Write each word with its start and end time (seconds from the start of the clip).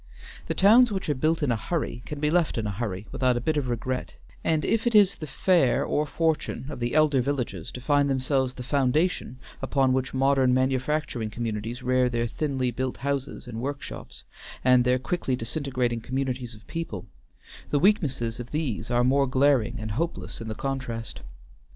The 0.47 0.55
towns 0.55 0.91
which 0.91 1.09
are 1.09 1.13
built 1.13 1.43
in 1.43 1.51
a 1.51 1.55
hurry 1.55 2.01
can 2.07 2.19
be 2.19 2.31
left 2.31 2.57
in 2.57 2.65
a 2.65 2.71
hurry 2.71 3.05
without 3.11 3.37
a 3.37 3.39
bit 3.39 3.55
of 3.55 3.69
regret, 3.69 4.15
and 4.43 4.65
if 4.65 4.87
it 4.87 4.95
is 4.95 5.13
the 5.13 5.27
fate 5.27 5.77
or 5.79 6.07
fortune 6.07 6.65
of 6.71 6.79
the 6.79 6.95
elder 6.95 7.21
villages 7.21 7.71
to 7.73 7.81
find 7.81 8.09
themselves 8.09 8.55
the 8.55 8.63
foundation 8.63 9.37
upon 9.61 9.93
which 9.93 10.11
modern 10.11 10.55
manufacturing 10.55 11.29
communities 11.29 11.83
rear 11.83 12.09
their 12.09 12.25
thinly 12.25 12.71
built 12.71 12.97
houses 13.05 13.45
and 13.45 13.61
workshops, 13.61 14.23
and 14.65 14.85
their 14.85 14.97
quickly 14.97 15.35
disintegrating 15.35 16.01
communities 16.01 16.55
of 16.55 16.65
people, 16.65 17.05
the 17.69 17.77
weaknesses 17.77 18.39
of 18.39 18.49
these 18.49 18.89
are 18.89 19.03
more 19.03 19.27
glaring 19.27 19.79
and 19.79 19.91
hopeless 19.91 20.41
in 20.41 20.47
the 20.47 20.55
contrast. 20.55 21.21